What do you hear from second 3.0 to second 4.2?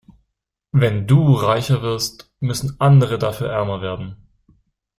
dafür ärmer werden.